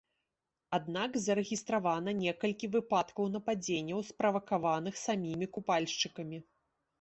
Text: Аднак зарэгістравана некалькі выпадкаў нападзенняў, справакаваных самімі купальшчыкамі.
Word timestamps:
Аднак 0.77 1.11
зарэгістравана 1.25 2.13
некалькі 2.21 2.69
выпадкаў 2.77 3.29
нападзенняў, 3.35 3.99
справакаваных 4.09 4.95
самімі 5.05 5.51
купальшчыкамі. 5.59 6.43